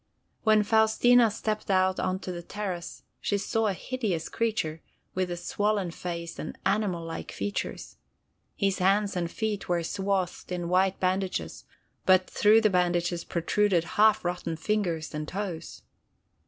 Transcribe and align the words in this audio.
When 0.41 0.63
Faustina 0.63 1.29
stepped 1.29 1.69
out 1.69 1.99
upon 1.99 2.17
the 2.21 2.41
terrace, 2.41 3.03
she 3.19 3.37
saw 3.37 3.67
a 3.67 3.73
hideous 3.73 4.29
creature 4.29 4.81
with 5.13 5.29
a 5.29 5.37
swollen 5.37 5.91
face 5.91 6.39
and 6.39 6.57
animal 6.65 7.05
like 7.05 7.31
features. 7.31 7.97
His 8.55 8.79
hands 8.79 9.15
and 9.15 9.29
feet 9.29 9.69
were 9.69 9.83
swathed 9.83 10.51
in 10.51 10.69
white 10.69 10.99
bandages, 10.99 11.65
but 12.07 12.27
through 12.27 12.61
the 12.61 12.71
bandages 12.71 13.23
protruded 13.23 13.83
half 13.83 14.25
rotted 14.25 14.59
fingers 14.59 15.13
and 15.13 15.27
toes. 15.27 15.83